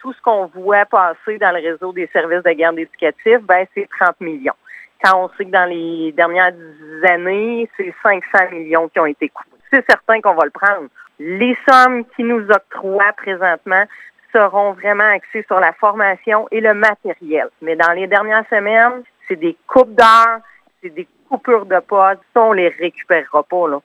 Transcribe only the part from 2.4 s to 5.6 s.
de garde éducatifs, ben, c'est 30 millions. Quand on sait que